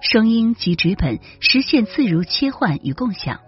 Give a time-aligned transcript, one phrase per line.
[0.00, 3.38] 声音及纸本实现自如切换与共享，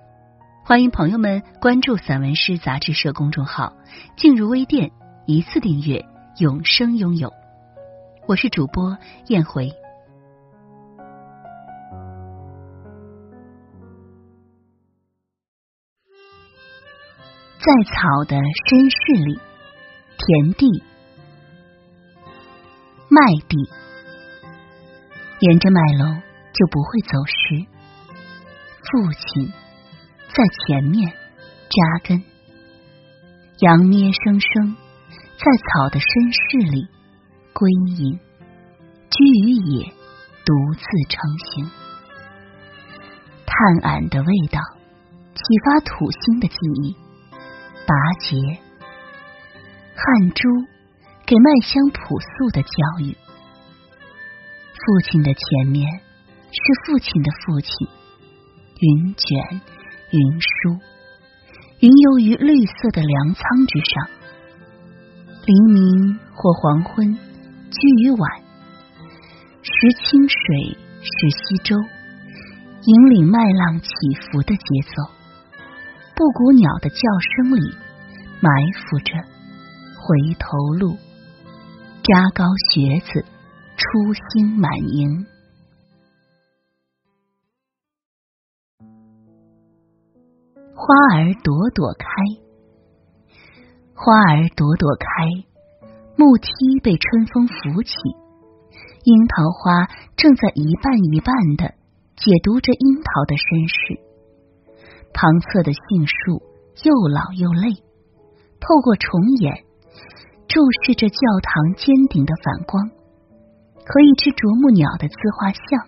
[0.64, 3.72] 欢迎朋友们关注散文诗杂志社公众号，
[4.18, 4.92] 进入微店
[5.27, 6.04] 一次订阅，
[6.38, 7.32] 永生拥有。
[8.28, 9.70] 我是主播燕回，
[17.58, 18.36] 在草的
[18.69, 19.41] 深室里，
[20.19, 20.82] 田地、
[23.08, 23.56] 麦地，
[25.41, 26.22] 沿着麦垄。
[26.52, 27.66] 就不会走失。
[28.84, 29.53] 父亲
[30.28, 32.22] 在前面扎根，
[33.61, 34.77] 羊咩声声
[35.39, 36.89] 在草的深室里
[37.53, 38.19] 归隐，
[39.11, 39.86] 居于野
[40.44, 41.70] 独自成形。
[43.47, 44.61] 炭霭的味道
[45.34, 46.97] 启发土星的记忆，
[47.87, 48.37] 拔节
[49.94, 50.48] 汗珠
[51.25, 52.69] 给麦香朴素的教
[53.00, 53.16] 育。
[54.75, 56.11] 父亲的前面。
[56.53, 57.72] 是父亲的父亲，
[58.78, 59.61] 云卷
[60.11, 60.78] 云舒，
[61.81, 64.06] 云游于绿色的粮仓之上。
[65.47, 68.31] 黎明或黄昏，居于晚，
[69.62, 71.75] 识清水，是西周，
[72.84, 73.89] 引领麦浪起
[74.20, 74.62] 伏的节
[74.94, 75.11] 奏。
[76.14, 77.75] 布谷鸟的叫声里，
[78.41, 79.14] 埋伏着
[79.97, 80.98] 回头路。
[82.03, 83.25] 扎高靴子，
[83.77, 85.27] 初心满盈。
[90.75, 92.06] 花儿朵朵开，
[93.94, 95.06] 花儿朵朵开，
[96.16, 97.93] 木梯被春风扶起，
[99.05, 101.75] 樱桃花正在一瓣一瓣的
[102.16, 104.00] 解读着樱桃的身世。
[105.12, 106.41] 旁侧的杏树
[106.82, 107.75] 又老又累，
[108.59, 109.65] 透过重眼
[110.49, 112.88] 注视着教堂尖顶的反光，
[113.84, 115.87] 和一只啄木鸟的自画像，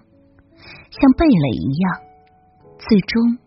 [0.90, 2.00] 像蓓蕾一样，
[2.78, 3.38] 最终。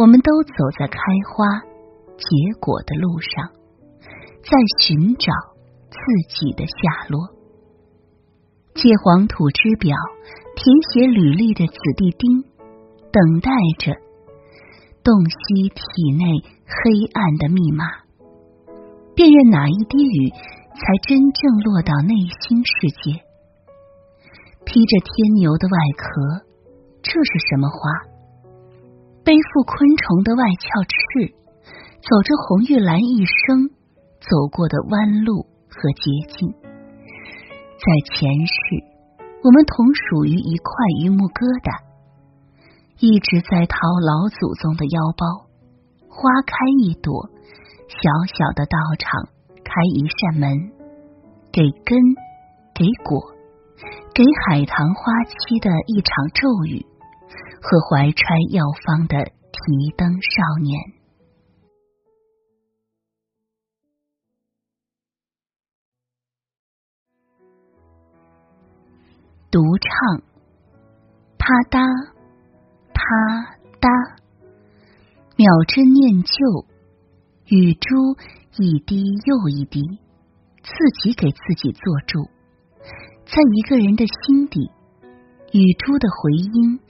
[0.00, 0.96] 我们都走在开
[1.28, 1.60] 花
[2.16, 3.50] 结果的路上，
[4.40, 5.30] 在寻找
[5.90, 7.20] 自己的下落。
[8.72, 9.94] 借黄土之表
[10.56, 12.40] 填写履历的子弟丁，
[13.12, 13.92] 等待着
[15.04, 15.82] 洞悉体
[16.16, 17.84] 内黑暗的密码，
[19.14, 23.20] 辨认哪一滴雨才真正落到内心世界。
[24.64, 26.46] 披着天牛的外壳，
[27.02, 28.09] 这是什么花？
[29.30, 31.30] 背负昆虫的外壳翅，
[32.02, 33.70] 走着红玉兰一生
[34.18, 36.50] 走过的弯路和捷径。
[36.50, 38.58] 在前世，
[39.44, 41.78] 我们同属于一块榆木疙瘩，
[42.98, 45.46] 一直在掏老祖宗的腰包。
[46.08, 47.30] 花开一朵，
[47.86, 49.30] 小小的道场
[49.62, 50.58] 开一扇门，
[51.52, 52.02] 给根，
[52.74, 53.30] 给果，
[54.10, 56.84] 给海棠花期的一场骤雨。
[57.62, 60.80] 和怀揣药方的提灯少年，
[69.50, 70.22] 独唱，
[71.36, 71.84] 啪嗒
[72.94, 73.02] 啪
[73.78, 74.16] 嗒，
[75.36, 76.66] 秒针念旧，
[77.44, 78.16] 雨珠
[78.56, 79.82] 一滴又一滴，
[80.62, 80.72] 自
[81.02, 82.24] 己给自己做注，
[83.26, 84.70] 在一个人的心底，
[85.52, 86.80] 雨珠的回音。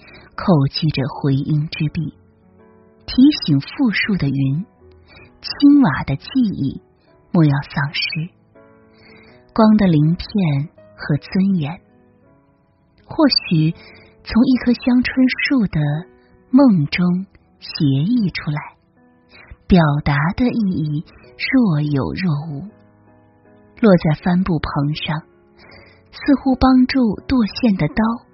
[0.41, 2.15] 叩击着回音之壁，
[3.05, 3.13] 提
[3.45, 4.65] 醒复数的云，
[5.43, 6.81] 青瓦的记忆
[7.31, 8.01] 莫要丧失，
[9.53, 10.25] 光的鳞片
[10.97, 11.79] 和尊严。
[13.05, 13.77] 或许
[14.25, 15.13] 从一棵香椿
[15.45, 15.79] 树的
[16.49, 17.27] 梦中
[17.59, 18.81] 协议出来，
[19.69, 21.05] 表达的意义
[21.37, 22.65] 若有若无，
[23.83, 25.21] 落在帆布棚上，
[26.13, 28.30] 似乎帮助剁线的刀。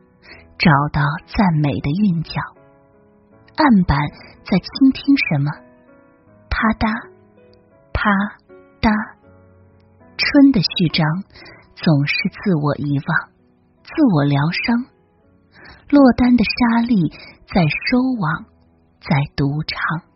[0.58, 2.40] 找到赞美的韵脚，
[3.56, 3.98] 案板
[4.44, 5.50] 在倾听什么？
[6.48, 7.10] 啪嗒，
[7.92, 8.10] 啪
[8.80, 8.90] 嗒。
[10.16, 11.06] 春的序章
[11.74, 13.30] 总是自我遗忘，
[13.84, 14.86] 自我疗伤。
[15.90, 17.10] 落单的沙粒
[17.46, 18.46] 在收网，
[19.00, 20.15] 在独唱。